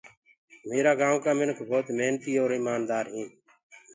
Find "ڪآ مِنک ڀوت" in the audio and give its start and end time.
1.23-1.85